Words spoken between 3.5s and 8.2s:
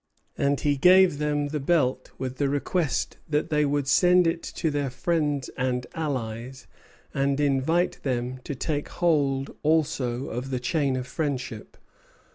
they would send it to their friends and allies, and invite